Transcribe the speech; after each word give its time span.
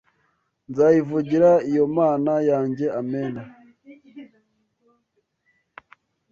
nzayivugira 0.69 1.49
iyo 1.69 1.85
mana 1.97 2.33
yanjye 2.49 2.85
amen 2.99 3.33